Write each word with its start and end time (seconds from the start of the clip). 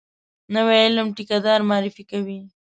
نوی 0.53 0.77
علم 0.85 1.07
ټیکه 1.15 1.37
دار 1.45 1.59
معرفي 1.69 2.03
کوي. 2.11 2.39